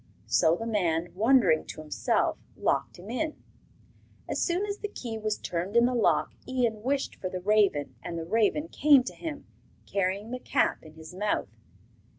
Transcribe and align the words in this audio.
So 0.25 0.55
the 0.55 0.65
man, 0.65 1.11
wondering 1.13 1.63
to 1.67 1.81
himself, 1.81 2.39
locked 2.57 2.97
him 2.97 3.11
in. 3.11 3.35
As 4.27 4.41
soon 4.41 4.65
as 4.65 4.79
the 4.79 4.87
key 4.87 5.19
was 5.19 5.37
turned 5.37 5.75
in 5.75 5.85
the 5.85 5.93
lock 5.93 6.31
Ian 6.47 6.81
wished 6.81 7.17
for 7.17 7.29
the 7.29 7.39
raven, 7.39 7.93
and 8.01 8.17
the 8.17 8.25
raven 8.25 8.67
came 8.67 9.03
to 9.03 9.13
him, 9.13 9.45
carrying 9.85 10.31
the 10.31 10.39
cap 10.39 10.81
in 10.81 10.93
his 10.95 11.13
mouth. 11.13 11.49